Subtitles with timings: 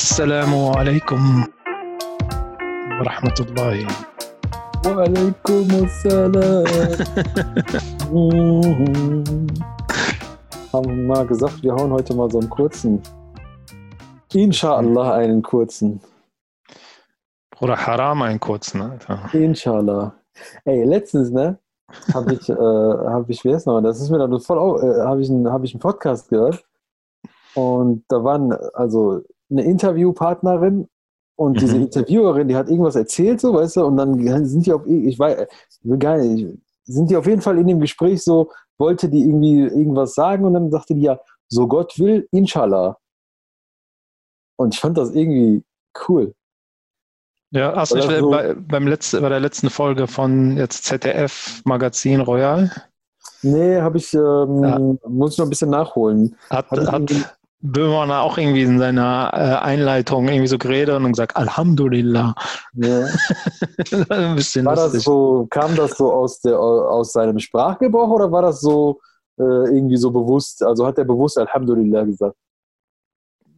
[0.00, 1.46] Assalamu alaikum
[2.98, 3.86] wa rahmatullahi.
[4.84, 6.68] Walaikum assalam.
[8.12, 9.46] Mhm.
[10.74, 13.00] Haben mal gesagt, wir hauen heute mal so einen kurzen.
[14.34, 15.98] Inshallah einen kurzen.
[17.52, 19.30] Bruder Haram einen kurzen, Alter.
[19.32, 20.12] Inshallah.
[20.66, 21.58] Ey, letztens, ne?
[22.12, 25.22] Habe ich, äh, hab ich, wie heißt noch, das ist mir dann voll, äh, habe
[25.22, 26.62] ich, einen- hab ich einen Podcast gehört.
[27.54, 30.88] Und da waren also eine Interviewpartnerin
[31.36, 31.82] und diese Mhm.
[31.84, 35.46] Interviewerin, die hat irgendwas erzählt, so, weißt du, und dann sind die auf, ich weiß,
[35.82, 39.60] ich gar nicht, sind die auf jeden Fall in dem Gespräch so, wollte die irgendwie
[39.60, 42.96] irgendwas sagen und dann sagte die ja, so Gott will, inshallah.
[44.58, 45.62] Und ich fand das irgendwie
[46.08, 46.34] cool.
[47.52, 50.84] Ja, hast du nicht Oder so- bei, beim letzten, bei der letzten Folge von jetzt
[50.84, 52.70] ZDF Magazin Royal
[53.42, 54.78] Nee, habe ich, ähm, Ja.
[55.08, 56.36] muss ich noch ein bisschen nachholen.
[56.50, 57.10] hat, Hat hat
[57.60, 62.34] Böhmermann auch irgendwie in seiner äh, Einleitung irgendwie so geredet und gesagt, Alhamdulillah.
[62.74, 63.06] Ja.
[64.10, 68.42] Ein bisschen War das so, kam das so aus, der, aus seinem Sprachgebrauch oder war
[68.42, 69.00] das so
[69.38, 70.62] äh, irgendwie so bewusst?
[70.62, 72.36] Also hat er bewusst Alhamdulillah gesagt?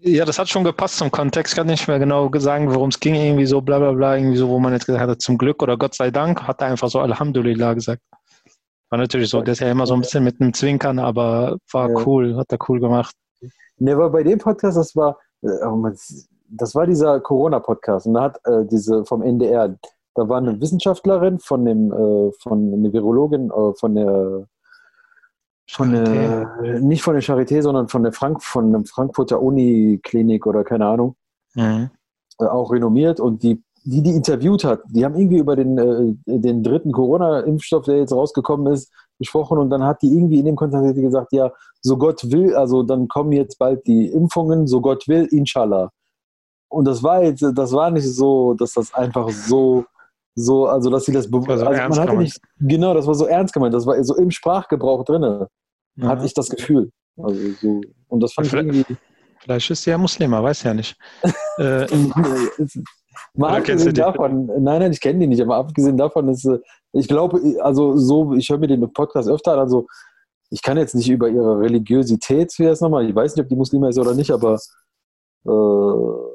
[0.00, 1.52] Ja, das hat schon gepasst zum Kontext.
[1.52, 3.16] Ich kann nicht mehr genau sagen, worum es ging.
[3.16, 5.76] Irgendwie so bla bla bla, irgendwie so, wo man jetzt gesagt hat, zum Glück oder
[5.76, 8.02] Gott sei Dank, hat er einfach so Alhamdulillah gesagt.
[8.91, 11.91] War natürlich so, der ist ja immer so ein bisschen mit einem Zwinkern, aber war
[11.91, 12.06] Ja.
[12.06, 13.14] cool, hat er cool gemacht.
[13.78, 15.91] Ne, aber bei dem Podcast, das war, äh, oh
[16.50, 19.77] das war dieser Corona-Podcast und da hat äh, diese vom NDR,
[20.14, 24.47] da war eine Wissenschaftlerin von dem, äh, von eine Virologin, äh, von der
[25.70, 30.64] von der, nicht von der Charité, sondern von der Frank, von der Frankfurter Uniklinik oder
[30.64, 31.14] keine Ahnung.
[31.55, 31.91] Mhm.
[32.41, 36.39] äh, auch renommiert und die, die die interviewt hat, die haben irgendwie über den, äh,
[36.39, 40.56] den dritten Corona-Impfstoff, der jetzt rausgekommen ist, gesprochen und dann hat die irgendwie in dem
[40.56, 41.50] Kontext gesagt, ja,
[41.81, 45.91] so Gott will, also dann kommen jetzt bald die Impfungen, so Gott will, inshallah.
[46.70, 49.84] Und das war jetzt, das war nicht so, dass das einfach so,
[50.34, 53.06] so, also dass sie das, be- war so also ernst man hatte nicht, genau, das
[53.06, 55.48] war so ernst gemeint, das war so im Sprachgebrauch drinne,
[55.97, 56.09] Ja.
[56.09, 56.91] hatte ich das Gefühl.
[57.16, 58.97] Also so, und das fand ich Vielleicht- irgendwie,
[59.41, 60.97] Vielleicht ist sie ja Muslima, weiß ja nicht.
[61.59, 61.87] äh,
[63.34, 66.59] Mal abgesehen davon, nein, nein, ich kenne die nicht, aber abgesehen davon ist, äh,
[66.93, 69.87] ich glaube, also so, ich höre mir den Podcast öfter an, also
[70.50, 73.56] ich kann jetzt nicht über ihre Religiosität, wie das nochmal, ich weiß nicht, ob die
[73.56, 74.59] Muslime ist oder nicht, aber
[75.47, 76.28] äh,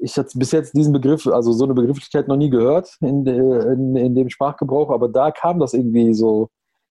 [0.00, 3.96] ich hatte bis jetzt diesen Begriff, also so eine Begrifflichkeit noch nie gehört in, in,
[3.96, 6.48] in dem Sprachgebrauch, aber da kam das irgendwie so,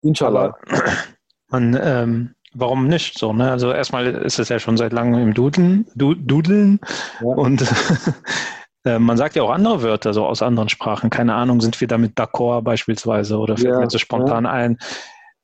[0.02, 0.56] inshallah.
[0.68, 0.84] aber
[1.50, 3.34] man, ähm, warum nicht so?
[3.34, 3.52] Ne?
[3.52, 6.80] Also erstmal ist es ja schon seit langem im Dudeln, du, Dudeln
[7.22, 7.28] Ja.
[7.28, 7.62] und
[8.86, 11.10] äh, man sagt ja auch andere Wörter so aus anderen Sprachen.
[11.10, 14.78] Keine Ahnung, sind wir damit d'accord beispielsweise oder fällt Ja, mir so spontan ein.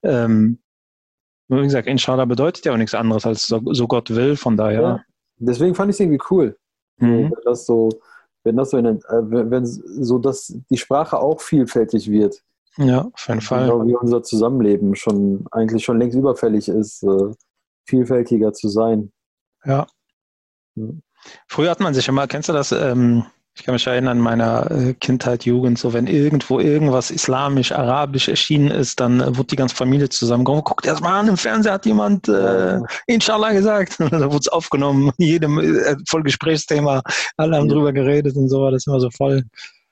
[0.03, 0.59] Ähm,
[1.47, 4.81] wie gesagt, Inshallah bedeutet ja auch nichts anderes als so, so Gott will, von daher.
[4.81, 5.01] Ja.
[5.38, 6.57] Deswegen fand ich es irgendwie cool.
[6.97, 7.31] Mhm.
[7.31, 7.90] Wenn das so,
[8.44, 12.41] wenn das so, in äh, wenn, wenn so, dass die Sprache auch vielfältig wird,
[12.78, 13.66] Ja, auf jeden Fall.
[13.68, 17.31] genau wie unser Zusammenleben schon eigentlich schon längst überfällig ist, äh,
[17.85, 19.12] vielfältiger zu sein.
[19.66, 19.85] Ja.
[20.75, 21.01] Mhm.
[21.47, 22.72] Früher hat man sich immer, kennst du das?
[22.72, 23.25] Ähm,
[23.58, 28.28] ich kann mich erinnern, in meiner äh, Kindheit, Jugend, so wenn irgendwo irgendwas islamisch, arabisch
[28.28, 30.63] erschienen ist, dann äh, wurde die ganze Familie zusammengekommen.
[30.66, 33.97] Guck dir das mal an, im Fernseher hat jemand äh, Inshallah gesagt.
[34.00, 37.02] Und dann wurde es aufgenommen, jedem äh, voll Gesprächsthema,
[37.38, 37.75] alle haben Ja.
[37.75, 39.44] drüber geredet und so war das immer so voll.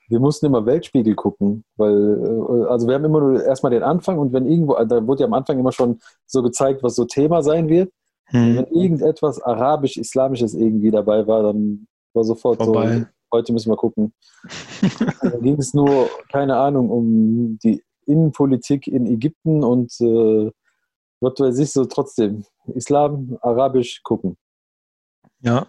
[0.08, 4.18] Wir mussten immer Weltspiegel gucken, weil, äh, also wir haben immer nur erstmal den Anfang
[4.18, 7.06] und wenn irgendwo, äh, da wurde ja am Anfang immer schon so gezeigt, was so
[7.06, 7.90] Thema sein wird.
[8.26, 13.06] Hm, Wenn irgendetwas arabisch-islamisches irgendwie dabei war, dann war sofort so, vorbei.
[13.32, 14.12] heute müssen wir gucken.
[15.22, 20.50] da ging es nur, keine Ahnung, um die Innenpolitik in Ägypten und äh,
[21.20, 22.44] was weiß ich so trotzdem.
[22.74, 24.36] Islam, Arabisch gucken.
[25.40, 25.66] Ja,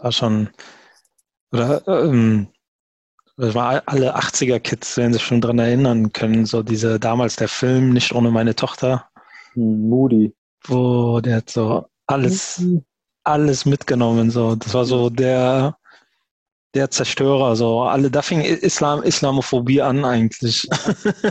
[0.00, 0.48] war schon,
[1.52, 2.48] oder, ähm,
[3.36, 7.92] das war alle 80er-Kids, werden sich schon dran erinnern können, so diese, damals der Film,
[7.92, 9.08] nicht ohne meine Tochter,
[9.54, 10.34] Hm, Moody.
[10.64, 12.62] Wo der hat so alles,
[13.24, 15.76] alles mitgenommen, so, das war so der,
[16.74, 20.68] der Zerstörer, so, alle, da fing Islam, Islamophobie an eigentlich.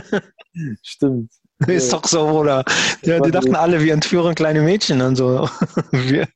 [0.82, 1.30] Stimmt.
[1.66, 2.64] Ist doch so, oder?
[3.02, 5.48] Ja, die dachten alle, wir entführen kleine Mädchen und so.
[5.90, 6.28] Wir,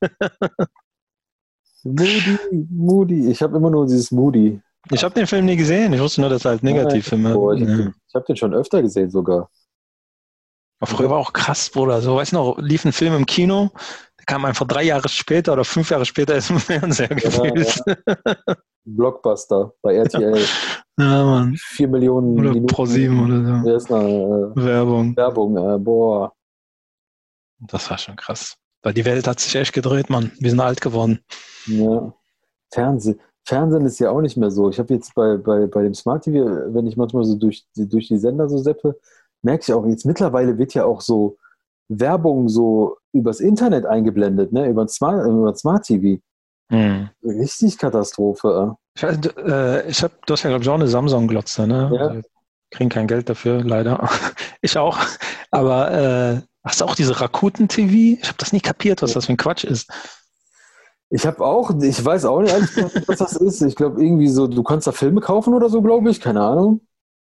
[1.84, 2.38] Moody,
[2.70, 3.30] Moody.
[3.30, 4.60] Ich habe immer nur dieses Moody.
[4.90, 6.62] ich habe den Film nie gesehen, ich wusste nur, dass er halt.
[7.34, 7.76] Boah, ich habe ja.
[7.76, 9.48] den, ich hab den schon öfter gesehen sogar.
[10.82, 12.02] Aber früher war auch krass, Bruder.
[12.02, 13.70] So, weißt du noch, lief ein Film im Kino,
[14.18, 17.80] der kam einfach drei Jahre später oder fünf Jahre später erst im Fernseher gefühlt.
[18.84, 20.44] Blockbuster bei RTL.
[20.98, 21.56] Ja, Mann.
[21.56, 22.66] Vier Millionen Oder Minuten.
[22.66, 24.52] Pro 7 oder Ja, ist eine so.
[24.56, 25.12] Werbung.
[25.12, 25.56] äh, Werbung.
[25.56, 26.32] Äh, boah.
[27.60, 28.56] Das war schon krass.
[28.82, 30.32] Weil die Welt hat sich echt gedreht, Mann.
[30.38, 31.20] Wir sind alt geworden.
[31.64, 32.12] Ja.
[32.74, 33.18] Fernsehen.
[33.46, 34.68] Fernsehen ist ja auch nicht mehr so.
[34.68, 36.44] Ich habe jetzt bei, bei, bei dem Smart TV,
[36.74, 39.00] wenn ich manchmal so durch, durch die Sender so seppe,
[39.42, 41.36] merke ich auch, jetzt mittlerweile wird ja auch so
[41.88, 44.68] Werbung so übers Internet eingeblendet, ne?
[44.68, 46.20] über Smart, über Smart TV.
[46.70, 47.10] Hm.
[47.22, 48.76] Richtig Katastrophe.
[48.96, 51.90] Ich, äh, ich habe, du hast ja, glaube ich, auch eine Samsung-Glotze, ne?
[51.94, 52.06] Ja.
[52.08, 52.22] Also,
[52.70, 54.08] kriegen kein Geld dafür, leider.
[54.62, 54.98] ich auch.
[55.50, 58.20] Aber äh, hast du auch diese Rakuten-TV?
[58.22, 59.90] Ich habe das nie kapiert, was das für ein Quatsch ist.
[61.10, 62.54] Ich habe auch, ich weiß auch nicht,
[63.06, 63.60] was das ist.
[63.60, 66.80] Ich glaube, irgendwie so, du kannst da Filme kaufen oder so, glaube ich, keine Ahnung.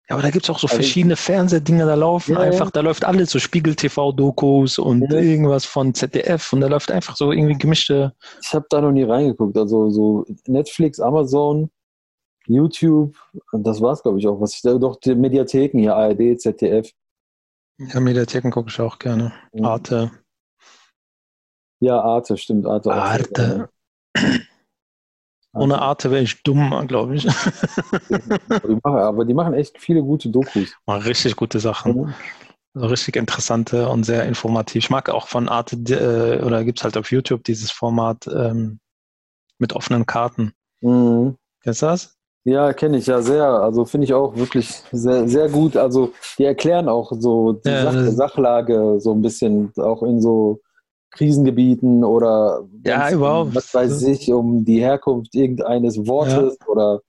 [0.08, 2.80] Ja, aber da gibt es auch so also, verschiedene Fernsehdinger, da laufen ja, einfach, da
[2.80, 5.18] läuft alles, so Spiegel-TV-Dokus und ja.
[5.18, 8.14] irgendwas von ZDF und da läuft einfach so irgendwie gemischte.
[8.42, 11.70] Ich habe da noch nie reingeguckt, also so Netflix, Amazon,
[12.46, 13.16] YouTube,
[13.52, 14.40] und das war's, glaube ich, auch.
[14.40, 16.90] Was ich da doch die Mediatheken hier, ARD, ZDF.
[17.78, 19.32] Ja, Mediatheken gucke ich auch gerne.
[19.60, 20.10] Arte.
[21.80, 22.92] Ja, Arte, stimmt, Arte.
[22.92, 23.68] Arte.
[25.54, 27.26] Ohne Arte wäre ich dumm, glaube ich.
[28.82, 30.74] aber die machen echt viele gute Dokus.
[30.86, 32.14] Machen richtig gute Sachen.
[32.74, 34.84] Also richtig interessante und sehr informativ.
[34.84, 38.78] Ich mag auch von Arte, äh, oder gibt es halt auf YouTube dieses Format ähm,
[39.58, 40.52] mit offenen Karten.
[40.80, 41.36] Mhm.
[41.62, 42.14] Kennst du das?
[42.44, 43.44] Ja, kenne ich ja sehr.
[43.44, 45.76] Also finde ich auch wirklich sehr, sehr gut.
[45.76, 50.60] Also die erklären auch so die ja, Sach Sachlage so ein bisschen, auch in so
[51.10, 53.54] Krisengebieten oder ja, überhaupt.
[53.54, 56.66] was weiß ich, um die Herkunft irgendeines Wortes ja.
[56.66, 57.00] oder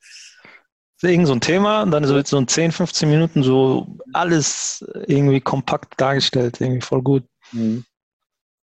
[1.02, 5.40] irgend so ein Thema und dann so, so in 10, 15 Minuten so alles irgendwie
[5.42, 7.24] kompakt dargestellt, irgendwie voll gut.
[7.52, 7.86] Mhm.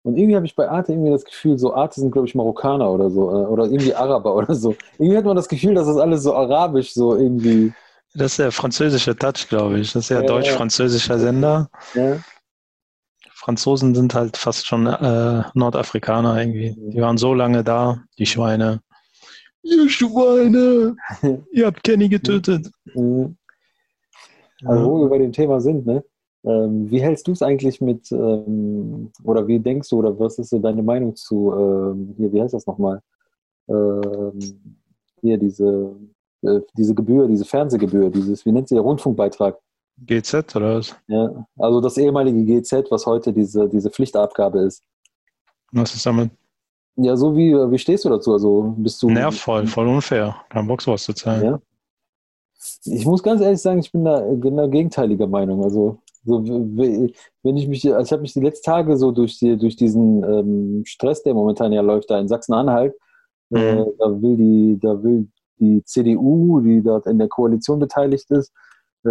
[0.03, 2.91] Und irgendwie habe ich bei Arte irgendwie das Gefühl, so Arte sind, glaube ich, Marokkaner
[2.91, 4.75] oder so, äh, oder irgendwie Araber oder so.
[4.99, 7.73] Irgendwie hat man das Gefühl, dass das alles so arabisch so irgendwie.
[8.13, 9.93] Das ist der französische Touch, glaube ich.
[9.93, 11.69] Das ist ja, ja deutsch-französischer Sender.
[11.95, 12.17] Ja.
[13.45, 16.75] Franzosen sind halt fast schon äh, Nordafrikaner irgendwie.
[16.91, 18.81] Die waren so lange da, die Schweine.
[19.61, 20.95] Ihr Schweine!
[21.51, 22.71] Ihr habt Kenny getötet.
[22.95, 23.37] Mhm.
[24.63, 26.03] Also, wo wir bei dem Thema sind, ne?
[26.43, 30.49] Ähm, wie hältst du es eigentlich mit, ähm, oder wie denkst du, oder was ist
[30.49, 33.01] so deine Meinung zu, ähm, hier, wie heißt das nochmal?
[33.67, 34.39] Ähm,
[35.21, 35.95] hier, diese,
[36.41, 39.59] äh, diese Gebühr, diese Fernsehgebühr, dieses, wie nennt sie der Rundfunkbeitrag?
[39.97, 40.95] GZ oder was?
[41.07, 44.83] Ja, also das ehemalige GZ, was heute diese, diese Pflichtabgabe ist.
[45.71, 46.31] Was ist damit?
[46.97, 48.33] Ja, so wie, wie stehst du dazu?
[48.33, 49.09] Also bist du.
[49.09, 50.35] Nervvoll, voll unfair.
[50.49, 51.43] Kein Bock, sowas zu zahlen.
[51.43, 51.61] Ja.
[52.85, 55.63] Ich muss ganz ehrlich sagen, ich bin da, bin da gegenteiliger Meinung.
[55.63, 59.57] Also, so, wenn ich mich, also ich habe mich die letzten Tage so durch, die,
[59.57, 62.95] durch diesen ähm, Stress, der momentan ja läuft, da in Sachsen-Anhalt,
[63.53, 63.79] äh, mhm.
[63.79, 65.27] äh, da will die, da will
[65.59, 68.51] die CDU, die dort in der Koalition beteiligt ist,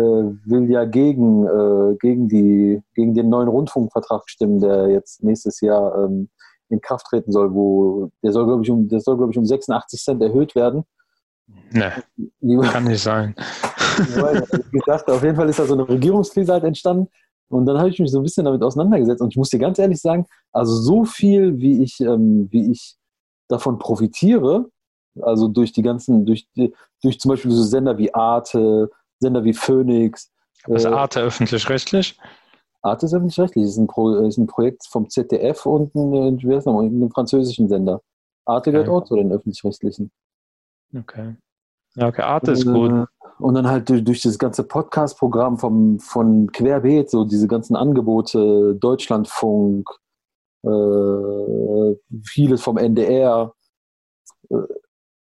[0.01, 6.05] will ja gegen, äh, gegen, die, gegen den neuen Rundfunkvertrag stimmen, der jetzt nächstes Jahr
[6.05, 6.29] ähm,
[6.69, 9.47] in Kraft treten soll, wo der soll, glaube ich, um, der soll, glaube ich, um
[9.47, 10.85] 86 Cent erhöht werden.
[11.73, 11.93] Ne,
[12.63, 13.35] kann nicht sein.
[14.71, 17.09] Wie gesagt, auf jeden Fall ist da so eine Regierungskrise halt entstanden.
[17.49, 19.21] Und dann habe ich mich so ein bisschen damit auseinandergesetzt.
[19.21, 22.97] Und ich muss dir ganz ehrlich sagen, also so viel, wie ich, ähm, wie ich
[23.49, 24.71] davon profitiere,
[25.21, 26.49] also durch die ganzen, durch,
[27.03, 28.91] durch zum Beispiel so Sender wie Arte,
[29.25, 30.31] Sender wie Phoenix.
[30.65, 32.19] Also Arte öffentlich-rechtlich?
[32.83, 33.65] Arte ist öffentlich-rechtlich.
[33.65, 38.01] ist, ist ein Projekt vom ZDF und ein, wie heißt nochmal, einem französischen Sender.
[38.47, 38.97] Arte gehört okay.
[38.97, 40.11] auch zu den öffentlich-rechtlichen.
[40.97, 41.37] Okay.
[41.97, 42.91] Ja, okay, Arte ist gut.
[42.91, 43.07] Äh,
[43.39, 48.77] und dann halt durch, durch das ganze Podcast-Programm vom, von Querbeet, so diese ganzen Angebote,
[48.77, 49.89] Deutschlandfunk,
[50.63, 53.64] äh, vieles vom NDR, äh,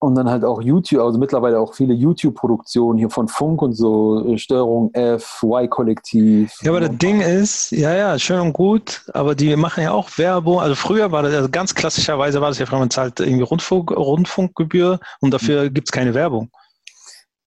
[0.01, 4.25] und dann halt auch YouTube, also mittlerweile auch viele YouTube-Produktionen hier von Funk und so,
[4.25, 6.51] äh, Störung F, Y-Kollektiv.
[6.63, 10.09] Ja, aber das Ding ist, ja, ja, schön und gut, aber die machen ja auch
[10.17, 10.59] Werbung.
[10.59, 14.99] Also früher war das, also ganz klassischerweise war das ja, man zahlt irgendwie Rundfunk, Rundfunkgebühr
[15.19, 15.73] und dafür mhm.
[15.75, 16.49] gibt es keine Werbung.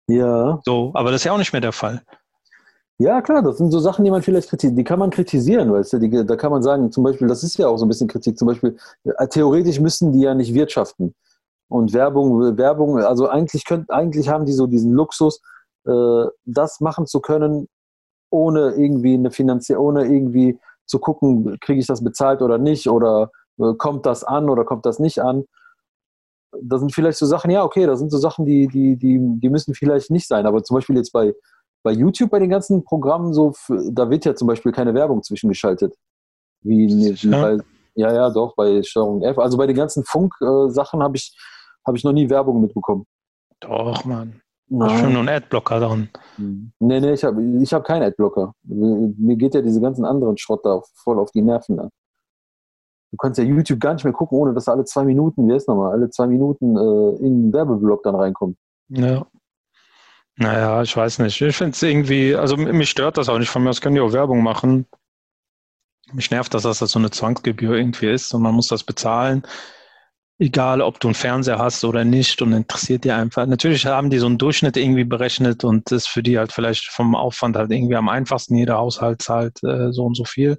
[0.06, 0.60] Ja.
[0.64, 2.02] So, aber das ist ja auch nicht mehr der Fall.
[2.98, 5.94] Ja, klar, das sind so Sachen, die man vielleicht kritisiert, die kann man kritisieren, weißt
[5.94, 8.06] du, die, da kann man sagen, zum Beispiel, das ist ja auch so ein bisschen
[8.06, 11.12] Kritik, zum Beispiel, äh, theoretisch müssten die ja nicht wirtschaften.
[11.68, 15.40] Und Werbung, Werbung, also eigentlich könnt, eigentlich haben die so diesen Luxus,
[15.86, 17.68] äh, das machen zu können,
[18.30, 23.30] ohne irgendwie eine Finanzie, ohne irgendwie zu gucken, kriege ich das bezahlt oder nicht, oder
[23.58, 25.44] äh, kommt das an oder kommt das nicht an.
[26.60, 29.48] Da sind vielleicht so Sachen, ja, okay, da sind so Sachen, die, die, die, die
[29.48, 30.46] müssen vielleicht nicht sein.
[30.46, 31.34] Aber zum Beispiel jetzt bei,
[31.82, 33.52] bei YouTube, bei den ganzen Programmen, so,
[33.90, 35.94] da wird ja zum Beispiel keine Werbung zwischengeschaltet.
[36.62, 37.58] Wie, wie bei,
[37.94, 39.38] ja, ja, doch, bei Steuerung F.
[39.38, 41.36] Also bei den ganzen Funk-Sachen habe ich,
[41.86, 43.06] hab ich noch nie Werbung mitbekommen.
[43.60, 44.40] Doch, Mann.
[44.68, 44.90] Nein.
[44.90, 46.08] Hast schon nur einen Adblocker dran.
[46.38, 48.54] Nee, nee, ich habe ich hab keinen Adblocker.
[48.62, 51.76] Mir geht ja diese ganzen anderen Schrott da voll auf die Nerven.
[51.76, 51.88] Da.
[53.10, 55.68] du kannst ja YouTube gar nicht mehr gucken, ohne dass alle zwei Minuten, wie ist
[55.68, 58.56] nochmal, alle zwei Minuten äh, in einen Werbeblock dann reinkommt.
[58.88, 59.26] Ja.
[60.36, 61.40] Naja, ich weiß nicht.
[61.40, 63.50] Ich finde es irgendwie, also mich stört das auch nicht.
[63.50, 64.86] Von mir aus können die auch Werbung machen.
[66.14, 69.42] Mich nervt, dass das so eine Zwangsgebühr irgendwie ist und man muss das bezahlen.
[70.38, 73.46] Egal, ob du einen Fernseher hast oder nicht und interessiert dir einfach.
[73.46, 77.14] Natürlich haben die so einen Durchschnitt irgendwie berechnet und ist für die halt vielleicht vom
[77.14, 78.56] Aufwand halt irgendwie am einfachsten.
[78.56, 80.58] Jeder Haushalt zahlt äh, so und so viel.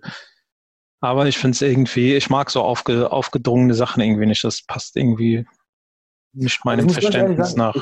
[1.01, 4.43] Aber ich finde es irgendwie, ich mag so aufge, aufgedrungene Sachen irgendwie nicht.
[4.43, 5.45] Das passt irgendwie
[6.33, 7.75] nicht meinem Verständnis sagen, nach.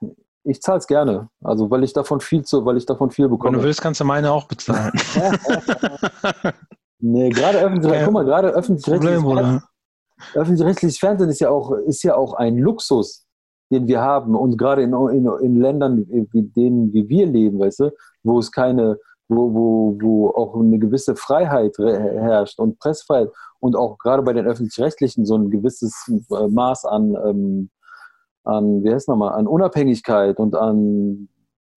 [0.00, 0.08] Ich,
[0.44, 1.28] ich zahle es gerne.
[1.42, 3.52] Also weil ich davon viel zu, weil ich davon viel bekomme.
[3.52, 4.92] Wenn du willst, kannst du meine auch bezahlen.
[6.98, 9.70] nee, gerade öffentlich, guck mal, gerade öffentlich-rechtliches Fernsehen,
[10.34, 13.26] öffentlich Fernsehen ist ja auch, ist ja auch ein Luxus,
[13.70, 14.34] den wir haben.
[14.34, 17.90] Und gerade in, in, in Ländern, wie denen, wie wir leben, weißt du,
[18.22, 18.98] wo es keine,
[19.28, 24.46] wo, wo, wo auch eine gewisse Freiheit herrscht und Pressfreiheit und auch gerade bei den
[24.46, 27.70] öffentlich-rechtlichen so ein gewisses äh, Maß an ähm,
[28.46, 31.28] an, wie heißt nochmal, an Unabhängigkeit und an,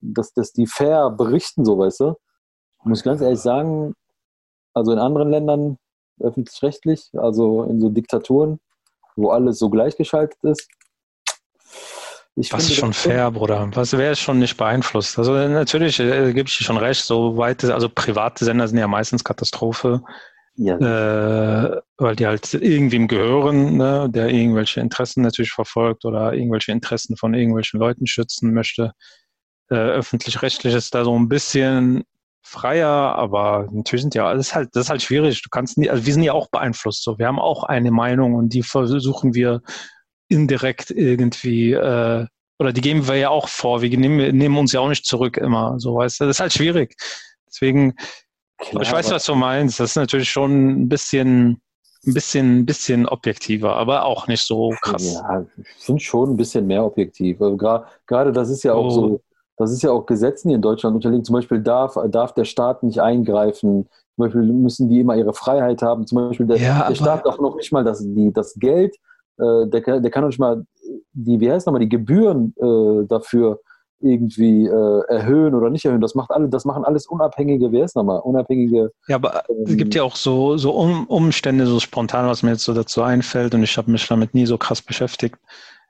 [0.01, 2.15] dass, dass die fair berichten, so weißt du.
[2.83, 3.95] Muss ich ganz ehrlich sagen,
[4.79, 5.77] also in anderen Ländern
[6.19, 8.59] öffentlich-rechtlich, also in so Diktaturen,
[9.15, 10.67] wo alles so gleichgeschaltet ist.
[12.36, 13.69] Ich Was ist schon fair, Bruder?
[13.74, 15.19] Was wäre schon nicht beeinflusst?
[15.19, 18.88] Also natürlich äh, gebe ich dir schon recht, so weite, also private Sender sind ja
[18.88, 20.01] meistens Katastrophe.
[20.55, 20.75] Ja.
[20.75, 27.15] Äh, weil die halt irgendwem gehören, ne, der irgendwelche Interessen natürlich verfolgt oder irgendwelche Interessen
[27.15, 28.91] von irgendwelchen Leuten schützen möchte.
[29.69, 32.03] Äh, Öffentlich-rechtlich ist da so ein bisschen
[32.41, 35.41] freier, aber natürlich sind ja alles halt, das ist halt schwierig.
[35.41, 37.03] Du kannst nie, also wir sind ja auch beeinflusst.
[37.03, 39.62] So, wir haben auch eine Meinung und die versuchen wir
[40.29, 42.25] indirekt irgendwie, äh,
[42.60, 43.81] oder die geben wir ja auch vor.
[43.81, 45.79] Wir nehmen, nehmen uns ja auch nicht zurück immer.
[45.79, 46.96] So weißt du, das ist halt schwierig.
[47.48, 47.96] Deswegen
[48.60, 49.79] Klar, ich weiß, was du meinst.
[49.79, 51.62] Das ist natürlich schon ein bisschen,
[52.05, 55.13] ein bisschen, ein bisschen objektiver, aber auch nicht so krass.
[55.13, 57.41] Ja, ich finde schon ein bisschen mehr objektiv.
[57.41, 57.58] Also
[58.05, 58.89] gerade das ist ja auch oh.
[58.89, 59.22] so,
[59.59, 61.25] das ist ja auch Gesetzen, die in Deutschland unterliegen.
[61.25, 63.89] Zum Beispiel darf, darf der Staat nicht eingreifen.
[64.15, 66.07] Zum Beispiel müssen die immer ihre Freiheit haben.
[66.07, 68.95] Zum Beispiel der, ja, der Staat auch noch nicht mal das, die, das Geld,
[69.37, 70.65] äh, der, der kann noch nicht mal
[71.11, 73.59] die, wie heißt nochmal, die Gebühren äh, dafür
[74.01, 75.99] irgendwie äh, erhöhen oder nicht erhöhen.
[75.99, 78.91] Das macht alle, das machen alles unabhängige, wer ist nochmal, unabhängige.
[79.09, 82.51] Ja, aber ähm, es gibt ja auch so, so um, Umstände, so spontan, was mir
[82.51, 85.35] jetzt so dazu einfällt, und ich habe mich damit nie so krass beschäftigt,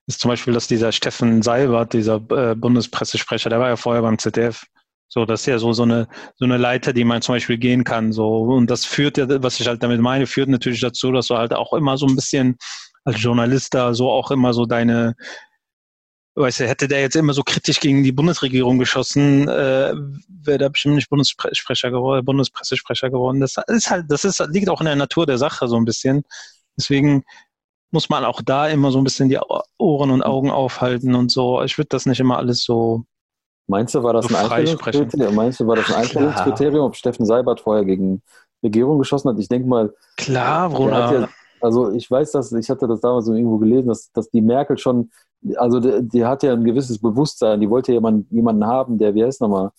[0.09, 4.17] ist zum Beispiel, dass dieser Steffen Seibert, dieser äh, Bundespressesprecher, der war ja vorher beim
[4.17, 4.65] ZDF.
[5.07, 7.83] So, das ist ja so, so eine, so eine Leiter, die man zum Beispiel gehen
[7.83, 8.41] kann, so.
[8.41, 11.53] Und das führt ja, was ich halt damit meine, führt natürlich dazu, dass du halt
[11.53, 12.57] auch immer so ein bisschen
[13.03, 15.15] als Journalist da so auch immer so deine,
[16.33, 19.93] weißt du, hätte der jetzt immer so kritisch gegen die Bundesregierung geschossen, äh,
[20.43, 23.41] wäre der bestimmt nicht Bundessprecher geworden, Bundespressesprecher geworden.
[23.41, 26.23] Das ist halt, das ist, liegt auch in der Natur der Sache so ein bisschen.
[26.77, 27.23] Deswegen
[27.91, 29.39] muss man auch da immer so ein bisschen die
[29.77, 31.61] Ohren und Augen aufhalten und so.
[31.63, 33.03] Ich würde das nicht immer alles so.
[33.67, 35.35] Meinst du, war das so ein Einstellungskriterium?
[35.35, 38.21] Meinst du, war das ein Einstellungskriterium, ob Steffen Seibert vorher gegen
[38.63, 39.39] Regierung geschossen hat?
[39.39, 39.93] Ich denke mal.
[40.17, 41.21] Klar, Bruder.
[41.21, 41.29] Ja,
[41.61, 44.77] also ich weiß, dass ich hatte das damals so irgendwo gelesen, dass, dass die Merkel
[44.77, 45.11] schon
[45.55, 49.23] also die, die, hat ja ein gewisses Bewusstsein, die wollte jemand, jemanden haben, der, wie
[49.23, 49.71] heißt nochmal,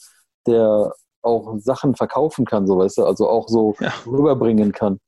[0.46, 3.92] der auch Sachen verkaufen kann, so weißt du, also auch so ja.
[4.06, 4.98] rüberbringen kann.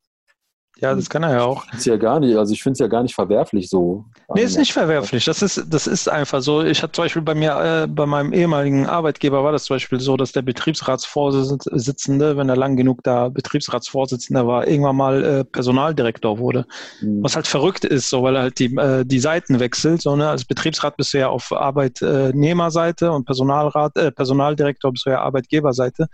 [0.82, 1.64] Ja, das kann er ja auch.
[1.72, 4.04] Ist ja gar nicht, also ich finde es ja gar nicht verwerflich so.
[4.34, 5.24] Nee, ist nicht verwerflich.
[5.24, 6.64] Das ist, das ist einfach so.
[6.64, 10.00] Ich hatte zum Beispiel bei mir, äh, bei meinem ehemaligen Arbeitgeber war das zum Beispiel
[10.00, 16.38] so, dass der Betriebsratsvorsitzende, wenn er lang genug da Betriebsratsvorsitzender war, irgendwann mal äh, Personaldirektor
[16.38, 16.66] wurde.
[17.00, 17.22] Mhm.
[17.22, 20.02] Was halt verrückt ist, so weil er halt die, äh, die Seiten wechselt.
[20.02, 20.30] So, ne?
[20.30, 26.08] Als Betriebsrat bist du ja auf Arbeitnehmerseite und Personalrat, äh, Personaldirektor bist du ja Arbeitgeberseite.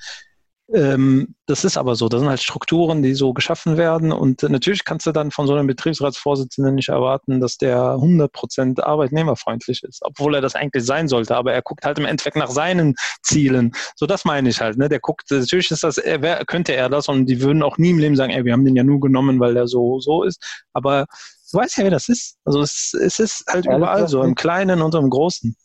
[0.74, 2.10] Ähm, das ist aber so.
[2.10, 4.12] Das sind halt Strukturen, die so geschaffen werden.
[4.12, 8.82] Und äh, natürlich kannst du dann von so einem Betriebsratsvorsitzenden nicht erwarten, dass der 100%
[8.82, 11.36] arbeitnehmerfreundlich ist, obwohl er das eigentlich sein sollte.
[11.36, 13.72] Aber er guckt halt im Endeffekt nach seinen Zielen.
[13.96, 14.76] So, das meine ich halt.
[14.76, 14.90] Ne?
[14.90, 17.90] Der guckt, natürlich ist das, er wär, könnte er das und die würden auch nie
[17.90, 20.42] im Leben sagen, ey, wir haben den ja nur genommen, weil der so, so ist.
[20.74, 21.06] Aber
[21.50, 22.36] du weißt ja, wie das ist.
[22.44, 25.56] Also es, es ist halt überall so, im Kleinen und im Großen.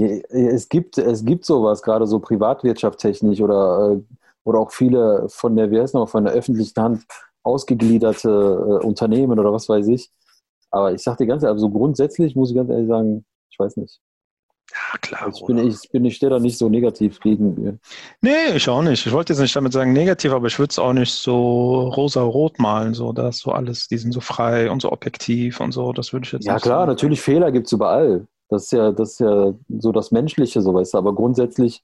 [0.00, 4.14] Es gibt, es gibt sowas, gerade so privatwirtschaftstechnisch oder, äh,
[4.44, 7.04] oder auch viele von der, wie heißt noch, von der öffentlichen Hand
[7.42, 10.10] ausgegliederte äh, Unternehmen oder was weiß ich.
[10.70, 13.76] Aber ich sag dir ganz ehrlich, also grundsätzlich muss ich ganz ehrlich sagen, ich weiß
[13.78, 14.00] nicht.
[14.70, 15.32] Ja, klar.
[15.34, 17.80] Ich bin, ich, bin, ich stehe da nicht so negativ gegen.
[18.20, 19.06] Nee, ich auch nicht.
[19.06, 22.58] Ich wollte jetzt nicht damit sagen negativ, aber ich würde es auch nicht so rosa-rot
[22.58, 25.94] malen, so dass so alles, die sind so frei und so objektiv und so.
[25.94, 28.26] Das würde ich jetzt Ja, klar, so natürlich Fehler gibt es überall.
[28.48, 30.98] Das ist ja, das ist ja so das Menschliche, so weißt du.
[30.98, 31.82] Aber grundsätzlich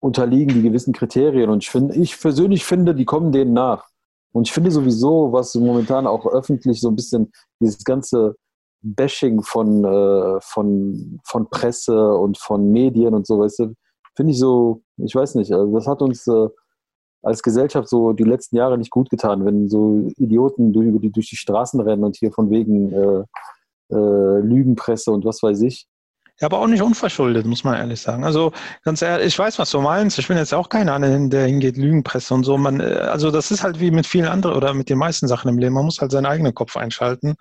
[0.00, 1.50] unterliegen die gewissen Kriterien.
[1.50, 3.86] Und ich finde, ich persönlich finde, die kommen denen nach.
[4.32, 8.36] Und ich finde sowieso, was momentan auch öffentlich so ein bisschen dieses ganze
[8.82, 13.74] Bashing von, äh, von, von Presse und von Medien und so, weißt du,
[14.16, 16.48] finde ich so, ich weiß nicht, also das hat uns äh,
[17.22, 21.28] als Gesellschaft so die letzten Jahre nicht gut getan, wenn so Idioten durch, die, durch
[21.28, 23.24] die Straßen rennen und hier von wegen äh,
[23.90, 25.86] äh, Lügenpresse und was weiß ich.
[26.40, 28.24] Ja, aber auch nicht unverschuldet, muss man ehrlich sagen.
[28.24, 30.18] Also ganz ehrlich, ich weiß, was du meinst.
[30.18, 32.56] Ich bin jetzt auch keiner, der hingeht, Lügenpresse und so.
[32.56, 35.48] Man, äh, also das ist halt wie mit vielen anderen oder mit den meisten Sachen
[35.48, 35.74] im Leben.
[35.74, 37.34] Man muss halt seinen eigenen Kopf einschalten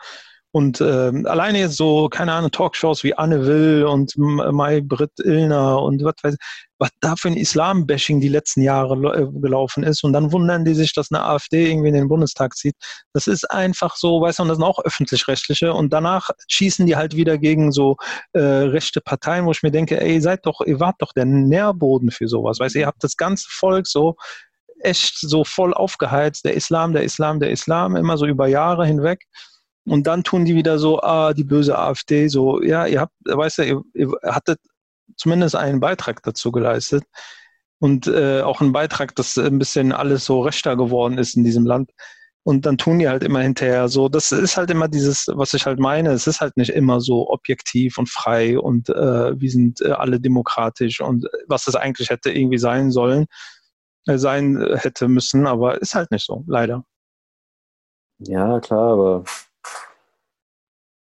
[0.51, 5.81] und äh, alleine jetzt so, keine Ahnung, Talkshows wie Anne Will und Mai Britt Illner
[5.81, 10.03] und was weiß ich, was da für ein Islam-Bashing die letzten Jahre äh, gelaufen ist.
[10.03, 12.75] Und dann wundern die sich, dass eine AfD irgendwie in den Bundestag zieht.
[13.13, 15.73] Das ist einfach so, weißt du, und das sind auch öffentlich-rechtliche.
[15.73, 17.97] Und danach schießen die halt wieder gegen so
[18.31, 22.11] äh, rechte Parteien, wo ich mir denke, ey, seid doch, ihr wart doch der Nährboden
[22.11, 22.59] für sowas.
[22.59, 24.15] Weißt du, ihr habt das ganze Volk so
[24.81, 29.25] echt so voll aufgeheizt, der Islam, der Islam, der Islam, immer so über Jahre hinweg.
[29.89, 33.57] Und dann tun die wieder so, ah, die böse AfD, so, ja, ihr habt, weißt
[33.57, 34.59] du, ihr, ihr hattet
[35.17, 37.03] zumindest einen Beitrag dazu geleistet.
[37.79, 41.65] Und äh, auch einen Beitrag, dass ein bisschen alles so rechter geworden ist in diesem
[41.65, 41.91] Land.
[42.43, 44.09] Und dann tun die halt immer hinterher so.
[44.09, 46.11] Das ist halt immer dieses, was ich halt meine.
[46.11, 50.19] Es ist halt nicht immer so objektiv und frei und äh, wir sind äh, alle
[50.19, 53.25] demokratisch und was das eigentlich hätte irgendwie sein sollen,
[54.07, 56.83] äh, sein hätte müssen, aber ist halt nicht so, leider.
[58.19, 59.23] Ja, klar, aber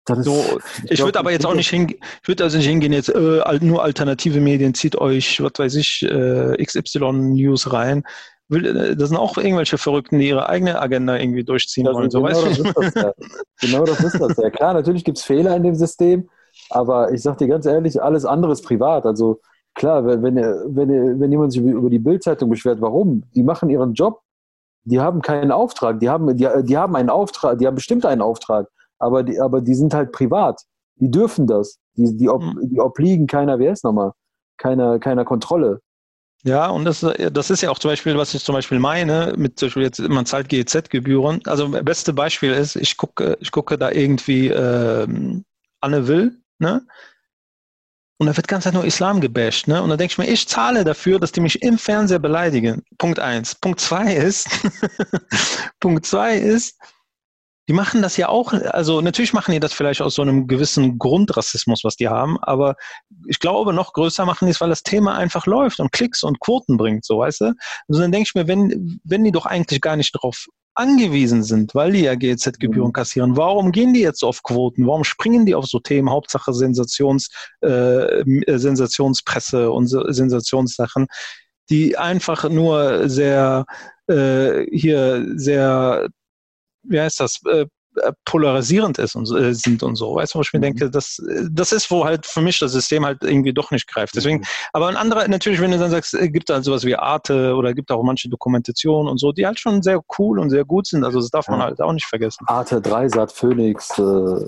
[0.07, 0.43] so,
[0.83, 3.59] ich, ich würde aber jetzt auch nicht hingehen, ich würde also nicht hingehen, jetzt äh,
[3.61, 8.03] nur alternative Medien, zieht euch, was weiß ich, äh, XY News rein.
[8.51, 12.11] Äh, das sind auch irgendwelche Verrückten, die ihre eigene Agenda irgendwie durchziehen das wollen.
[12.11, 13.13] So, genau, das ist das ja.
[13.61, 14.49] genau das ist das ja.
[14.49, 16.29] Klar, natürlich gibt es Fehler in dem System,
[16.69, 19.05] aber ich sage dir ganz ehrlich, alles andere ist privat.
[19.05, 19.39] Also
[19.75, 23.23] klar, wenn, wenn, wenn, wenn jemand sich über die Bildzeitung beschwert, warum?
[23.35, 24.21] Die machen ihren Job,
[24.83, 28.21] die haben keinen Auftrag, die haben, die, die haben einen Auftrag, die haben bestimmt einen
[28.21, 28.67] Auftrag
[29.01, 30.61] aber die, aber die sind halt privat.
[30.95, 31.79] Die dürfen das.
[31.97, 32.69] Die, die, ob, mhm.
[32.69, 34.11] die obliegen keiner, wer ist nochmal?
[34.57, 35.81] Keiner, keiner Kontrolle.
[36.43, 39.59] Ja, und das, das ist ja auch zum Beispiel, was ich zum Beispiel meine, mit
[39.59, 41.41] zum Beispiel jetzt, man zahlt GEZ-Gebühren.
[41.45, 45.45] Also beste Beispiel ist, ich gucke, ich gucke da irgendwie ähm,
[45.81, 46.85] Anne Will, ne?
[48.17, 49.81] Und da wird ganz halt nur Islam gebasht, ne?
[49.81, 52.83] Und da denke ich mir, ich zahle dafür, dass die mich im Fernseher beleidigen.
[52.97, 53.55] Punkt eins.
[53.55, 54.47] Punkt zwei ist,
[55.79, 56.77] Punkt zwei ist,
[57.71, 60.97] die machen das ja auch, also natürlich machen die das vielleicht aus so einem gewissen
[60.97, 62.75] Grundrassismus, was die haben, aber
[63.27, 66.41] ich glaube, noch größer machen die es, weil das Thema einfach läuft und Klicks und
[66.41, 67.53] Quoten bringt, so weißt du?
[67.87, 71.73] Also dann denke ich mir, wenn, wenn die doch eigentlich gar nicht darauf angewiesen sind,
[71.73, 72.93] weil die ja GEZ-Gebühren mhm.
[72.93, 74.85] kassieren, warum gehen die jetzt auf Quoten?
[74.85, 77.29] Warum springen die auf so Themen, Hauptsache Sensations,
[77.61, 81.07] äh, Sensationspresse und Sensationssachen,
[81.69, 83.63] die einfach nur sehr
[84.07, 86.09] äh, hier sehr
[86.83, 87.65] wie heißt das, äh,
[87.97, 90.15] äh, polarisierend ist und äh, sind und so.
[90.15, 90.63] Weißt du, wo ich mir mhm.
[90.63, 94.15] denke, das, das ist, wo halt für mich das System halt irgendwie doch nicht greift.
[94.15, 94.45] Deswegen, mhm.
[94.71, 97.73] aber ein anderer, natürlich, wenn du dann sagst, äh, gibt halt sowas wie Arte oder
[97.73, 101.03] gibt auch manche Dokumentationen und so, die halt schon sehr cool und sehr gut sind.
[101.03, 101.65] Also das darf man ja.
[101.65, 102.45] halt auch nicht vergessen.
[102.47, 104.45] Arte, Dreisat, Phoenix, äh,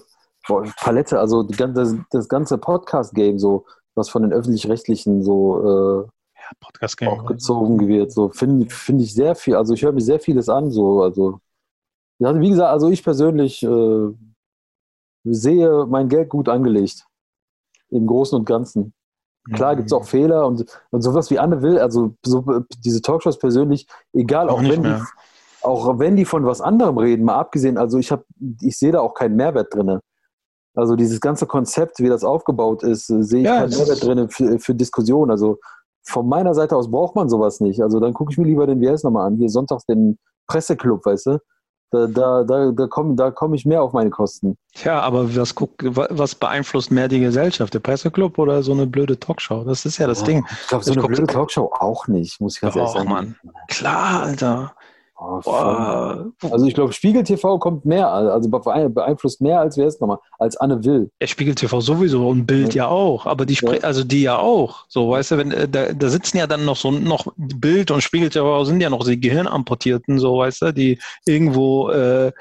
[0.78, 3.66] Palette, also das, das ganze Podcast-Game, so,
[3.96, 9.36] was von den öffentlich-rechtlichen so ja, Podcast-Game auch gezogen wird, so finde find ich sehr
[9.36, 9.56] viel.
[9.56, 11.40] Also ich höre mir sehr vieles an, so, also
[12.20, 14.08] ja, wie gesagt, also ich persönlich äh,
[15.24, 17.06] sehe mein Geld gut angelegt.
[17.90, 18.94] Im Großen und Ganzen.
[19.52, 22.46] Klar gibt es auch Fehler und, und sowas wie Anne will, also so,
[22.80, 24.96] diese Talkshows persönlich, egal, auch, auch wenn, die,
[25.62, 28.24] auch wenn die von was anderem reden, mal abgesehen, also ich habe,
[28.62, 30.00] ich sehe da auch keinen Mehrwert drin.
[30.76, 34.60] Also dieses ganze Konzept, wie das aufgebaut ist, sehe ich ja, keinen Mehrwert drin für,
[34.60, 35.30] für Diskussionen.
[35.30, 35.60] Also
[36.04, 37.82] von meiner Seite aus braucht man sowas nicht.
[37.84, 39.36] Also dann gucke ich mir lieber den WS nochmal an.
[39.36, 41.40] Hier sonntags den Presseclub, weißt du?
[41.94, 44.58] Da, da, da, da komme da komm ich mehr auf meine Kosten.
[44.84, 47.72] Ja, aber was, guck, was beeinflusst mehr die Gesellschaft?
[47.76, 49.64] Der Presseclub oder so eine blöde Talkshow?
[49.64, 50.46] Das ist ja das ja, Ding.
[50.64, 53.10] Ich glaube, so ich eine blöde Talkshow auch nicht, muss ich ganz ehrlich sagen.
[53.10, 53.36] Mann.
[53.68, 54.76] Klar, Alter.
[55.16, 55.40] Oh,
[56.52, 60.58] also ich glaube, Spiegel TV kommt mehr, also beeinflusst mehr als wer ist nochmal, als
[60.58, 61.12] Anne Will.
[61.22, 63.72] Ja, Spiegel TV sowieso und Bild ja, ja auch, aber die ja.
[63.84, 64.86] also die ja auch.
[64.90, 68.02] So, weißt du, wenn äh, da, da sitzen ja dann noch so noch Bild und
[68.02, 72.32] Spiegel TV sind ja noch die Gehirnamputierten, so weißt du, die irgendwo äh,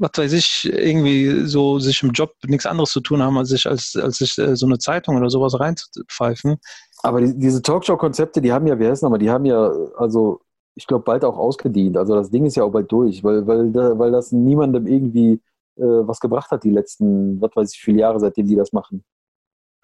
[0.00, 3.66] was weiß ich, irgendwie so sich im Job nichts anderes zu tun haben, als sich,
[3.66, 6.56] als, als sich äh, so eine Zeitung oder sowas reinzupfeifen.
[7.02, 10.40] Aber die, diese Talkshow-Konzepte, die haben ja, wer ist nochmal, die haben ja, also
[10.74, 11.96] ich glaube, bald auch ausgedient.
[11.96, 15.32] Also das Ding ist ja auch bald durch, weil, weil, weil das niemandem irgendwie
[15.76, 19.04] äh, was gebracht hat, die letzten, was weiß ich, viele Jahre, seitdem die das machen.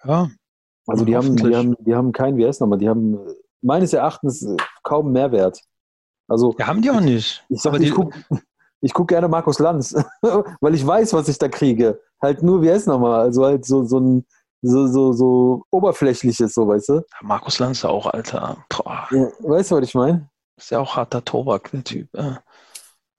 [0.03, 0.29] Ja.
[0.87, 3.17] Also die haben, die haben, die haben kein, wie heißt nochmal, die haben
[3.61, 4.47] meines Erachtens
[4.83, 5.61] kaum Mehrwert.
[6.29, 7.43] Also, Ja, haben die auch nicht.
[7.49, 8.17] ich, sag, die- ich gucke
[8.81, 9.93] ich guck gerne Markus Lanz,
[10.61, 11.99] weil ich weiß, was ich da kriege.
[12.21, 13.19] Halt nur, wie heißt nochmal?
[13.21, 14.25] Also halt so, so ein
[14.61, 17.01] so, so, so oberflächliches, so, weißt du?
[17.21, 18.57] Markus Lanz auch, Alter.
[18.69, 20.29] Boah, Ja, weißt du, was ich meine?
[20.57, 22.09] Ist ja auch harter Tobak, der Typ.
[22.15, 22.43] Ja.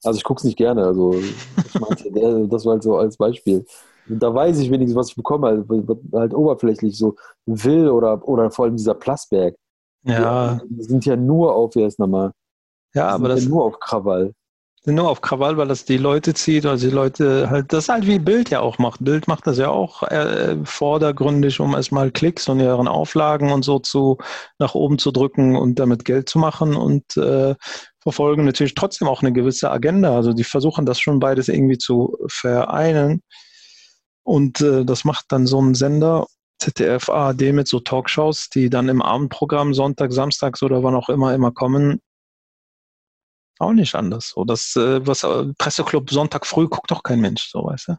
[0.02, 1.30] Also ich gucke es nicht gerne, also
[1.64, 3.66] ich meinte, der, das war halt so als Beispiel.
[4.06, 5.66] Da weiß ich wenigstens, was ich bekomme, halt,
[6.14, 9.56] halt oberflächlich, so Will oder, oder vor allem dieser Plasberg.
[10.02, 12.32] Ja, Die sind ja nur auf, wie heißt nochmal?
[12.94, 14.34] ja, Die aber sind das ja nur auf Krawall.
[14.92, 18.06] Nur auf Krawall, weil das die Leute zieht, also die Leute halt, das ist halt
[18.06, 19.04] wie Bild ja auch macht.
[19.04, 23.78] Bild macht das ja auch äh, vordergründig, um erstmal Klicks und ihren Auflagen und so
[23.78, 24.18] zu
[24.58, 27.54] nach oben zu drücken und damit Geld zu machen und äh,
[28.00, 30.14] verfolgen natürlich trotzdem auch eine gewisse Agenda.
[30.16, 33.22] Also die versuchen das schon beides irgendwie zu vereinen.
[34.22, 36.26] Und äh, das macht dann so ein Sender,
[36.58, 41.34] ZDF, ARD mit so Talkshows, die dann im Abendprogramm Sonntag, Samstags oder wann auch immer
[41.34, 42.00] immer kommen,
[43.60, 44.30] auch nicht anders.
[44.34, 47.96] So, das, äh, was äh, Presseclub Sonntag früh guckt doch kein Mensch, so weißt du.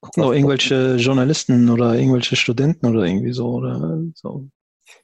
[0.00, 4.48] Gucken doch irgendwelche Journalisten oder irgendwelche Studenten oder irgendwie so oder so.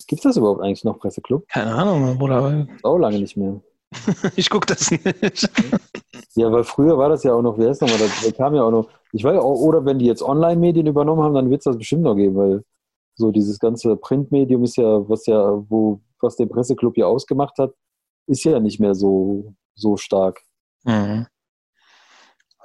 [0.06, 1.48] Gibt es das überhaupt eigentlich noch, Presseclub?
[1.48, 3.60] Keine Ahnung, oder Auch lange nicht mehr.
[4.36, 5.50] ich gucke das nicht.
[6.34, 8.62] Ja, weil früher war das ja auch noch, wer ist nochmal, da, da kam ja
[8.62, 11.64] auch noch, ich weiß auch, oder wenn die jetzt Online-Medien übernommen haben, dann wird es
[11.64, 12.64] das bestimmt noch geben, weil
[13.14, 17.74] so dieses ganze Printmedium ist ja, was ja, wo, was der Presseclub ja ausgemacht hat,
[18.26, 20.40] ist ja nicht mehr so, so stark.
[20.84, 21.26] Mhm.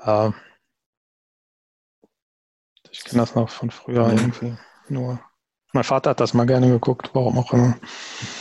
[0.05, 0.33] Ja.
[2.91, 4.17] Ich kenne das noch von früher Mhm.
[4.17, 4.57] irgendwie.
[4.89, 5.19] Nur.
[5.73, 7.77] Mein Vater hat das mal gerne geguckt, warum auch immer.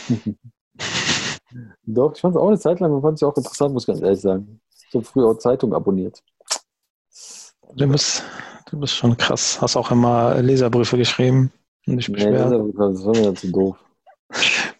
[1.85, 4.01] Doch, ich fand es auch eine Zeit lang, fand ich auch interessant, muss ich ganz
[4.01, 4.61] ehrlich sagen.
[4.87, 6.21] Ich habe früher auch Zeitung abonniert.
[7.75, 8.23] Du bist,
[8.69, 9.59] du bist schon krass.
[9.61, 11.51] Hast auch immer Leserbriefe geschrieben
[11.85, 12.51] und dich Nee, beschwert.
[12.77, 13.77] das war mir zu doof.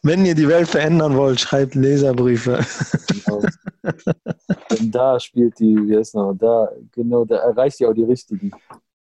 [0.04, 2.66] Wenn ihr die Welt verändern wollt, schreibt Leserbriefe.
[3.26, 3.44] Genau.
[4.72, 8.52] Denn da spielt die, wie heißt noch, da, genau, da erreicht ihr auch die richtigen.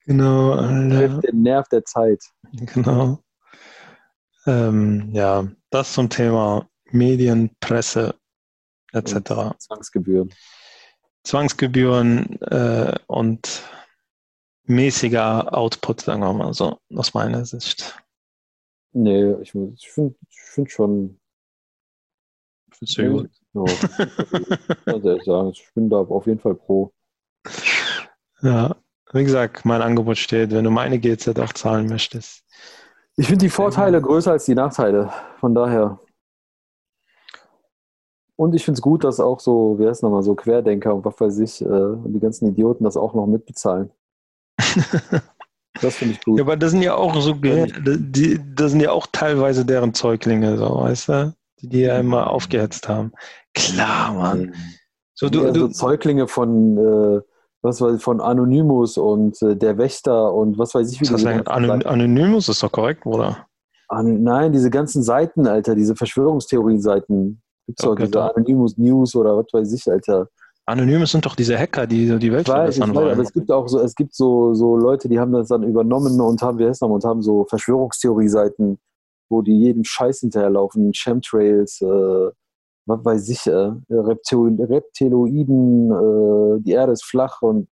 [0.06, 1.20] Genau, Alter.
[1.20, 2.22] Den Nerv der Zeit.
[2.52, 3.18] genau.
[4.46, 8.14] Ähm, ja, das zum Thema Medien, Presse
[8.92, 9.56] etc.
[9.58, 10.32] Zwangsgebühren.
[11.24, 13.62] Zwangsgebühren äh, und
[14.64, 18.03] mäßiger Output, sagen wir mal so, aus meiner Sicht.
[18.94, 21.18] Nee, ich, ich finde ich find schon.
[22.72, 23.30] Findest du gut?
[23.52, 26.92] Ja, muss ehrlich sagen, ich bin da auf jeden Fall pro.
[28.40, 28.76] Ja,
[29.12, 32.44] wie gesagt, mein Angebot steht, wenn du meine GZ auch zahlen möchtest.
[33.16, 35.12] Ich finde die Vorteile größer als die Nachteile.
[35.38, 36.00] Von daher.
[38.36, 41.20] Und ich finde es gut, dass auch so, wer ist nochmal, so Querdenker und was
[41.20, 43.90] weiß ich, äh, und die ganzen Idioten das auch noch mitbezahlen.
[45.82, 46.38] Das finde ich gut.
[46.38, 47.66] Ja, aber das sind ja auch so, Ja.
[47.66, 51.34] die, das sind ja auch teilweise deren Zeuglinge, so, weißt du?
[51.60, 53.12] Die, die ja immer aufgehetzt haben.
[53.54, 54.54] Klar, Mann.
[55.14, 57.20] So, Du, so du, Zeuglinge von, äh,
[57.62, 61.12] was weiß ich, von Anonymous und äh, der Wächter und was weiß ich, wie was
[61.14, 63.46] heißt die denn, ganzen Anon Seiten- Anonymous ist doch korrekt, oder?
[63.88, 67.40] An, nein, diese ganzen Seiten, Alter, diese Verschwörungstheorie-Seiten.
[67.66, 68.22] Gibt's doch Okay, diese.
[68.34, 70.28] Anonymous News oder was weiß ich, Alter.
[70.66, 73.20] Anonymous sind doch diese Hacker, die so die Welt weiß, verbessern weiß, aber wollen.
[73.20, 76.40] es gibt auch so, es gibt so, so Leute, die haben das dann übernommen und
[76.40, 78.78] haben, wie heißt das, und haben so Verschwörungstheorie-Seiten,
[79.28, 82.30] wo die jeden Scheiß hinterherlaufen, Chemtrails, äh,
[82.86, 87.68] was weiß ich, äh, Reptil Reptiloiden, äh, die Erde ist flach und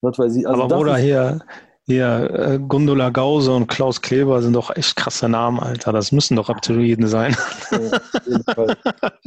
[0.00, 0.46] was weiß ich.
[0.46, 1.40] Also aber Bruder, hier,
[1.86, 5.92] hier äh, Gundula Gause und Klaus Kleber sind doch echt krasse Namen, Alter.
[5.92, 7.36] Das müssen doch Reptiloiden sein.
[7.70, 8.76] Ja, auf jeden Fall.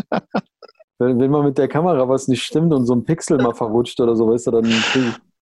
[0.99, 3.99] wenn, wenn mal mit der Kamera was nicht stimmt und so ein Pixel mal verrutscht
[3.99, 4.73] oder so, weißt du, dann,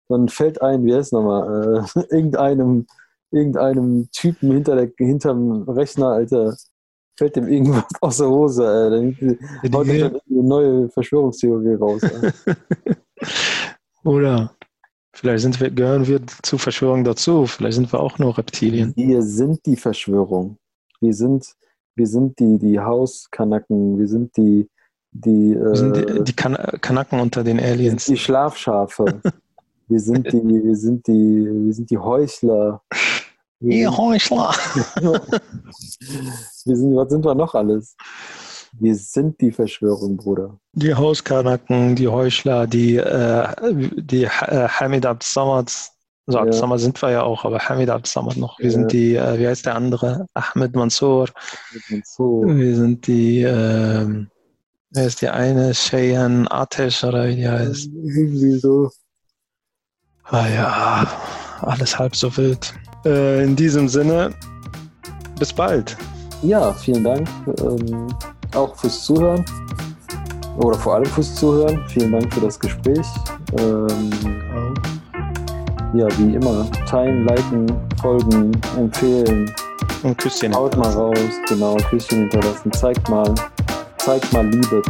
[0.08, 2.86] dann fällt ein, wie heißt nochmal, äh, irgendeinem,
[3.30, 6.56] irgendeinem Typen hinter der, hinterm Rechner, Alter,
[7.18, 9.16] fällt dem irgendwas aus der Hose, äh, dann
[9.74, 12.02] haut er dann eine neue Verschwörungstheorie raus.
[14.04, 14.54] Oder
[15.12, 17.44] vielleicht sind wir, gehören wir zu Verschwörung dazu.
[17.44, 18.94] Vielleicht sind wir auch nur Reptilien.
[18.96, 20.56] Wir sind die Verschwörung.
[21.00, 21.54] Wir sind,
[21.94, 24.70] wir sind die, die Hauskanacken, wir sind die,
[25.12, 28.06] die, Wir sind äh, die, die kan Kanaken unter den Aliens.
[28.06, 29.20] die Schlafschafe.
[29.88, 32.80] Wir sind die, wir sind die, wir sind die Heuchler.
[33.58, 34.54] Wir Ihr Heuchler!
[36.64, 37.96] wir sind, was sind wir noch alles?
[38.78, 40.58] Wir sind die Verschwörung, Bruder.
[40.72, 43.48] Die Hauskanaken, die Heuchler, die, äh,
[43.96, 44.28] die äh,
[44.68, 45.66] Hamid Abd-Samad.
[46.26, 46.44] Also Ja.
[46.44, 48.58] Abd-Samad sind wir ja auch, aber Hamid Abd-Samad noch.
[48.60, 48.70] Wir Ja.
[48.72, 50.26] sind die, äh, wie heißt der andere?
[50.34, 51.28] Ahmed Mansour.
[51.90, 52.44] Und so.
[52.46, 54.28] Wir sind die, ähm,
[54.90, 55.72] wer ist die eine?
[55.72, 57.88] Cheyenne Atesh oder wie die heißt.
[57.92, 58.90] Irgendwie so.
[60.24, 61.06] Ah ja,
[61.62, 62.74] alles halb so wild.
[63.04, 64.32] Äh, in diesem Sinne,
[65.38, 65.96] bis bald.
[66.42, 67.28] Ja, vielen Dank.
[67.60, 68.06] Ähm,
[68.54, 69.44] auch fürs Zuhören.
[70.56, 71.82] oder vor allem fürs Zuhören.
[71.88, 73.06] Vielen Dank für das Gespräch.
[73.58, 74.10] Ähm,
[75.94, 77.66] ja, wie immer, teilen, liken,
[78.00, 79.52] folgen, empfehlen.
[80.04, 80.54] Ein Küsschen.
[80.54, 82.72] Haut mal raus, genau, Küsschen hinterlassen.
[82.72, 83.34] Zeigt mal,
[84.04, 84.82] zeigt mal Liebe.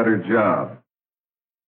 [0.00, 0.79] Better job.